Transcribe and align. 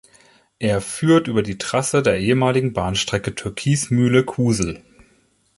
Er 0.57 0.81
führt 0.81 1.27
über 1.27 1.43
die 1.43 1.59
Trasse 1.59 2.01
der 2.01 2.17
ehemaligen 2.19 2.73
Bahnstrecke 2.73 3.35
Türkismühle–Kusel. 3.35 4.83